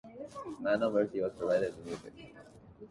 Mano 0.63 0.85
Murthy 0.89 1.19
has 1.21 1.31
provided 1.37 1.77
the 1.77 1.83
music. 1.85 2.33